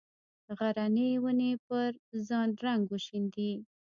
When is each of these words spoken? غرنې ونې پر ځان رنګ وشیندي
غرنې 0.57 1.09
ونې 1.23 1.51
پر 1.65 1.89
ځان 2.27 2.49
رنګ 2.63 2.81
وشیندي 2.87 3.51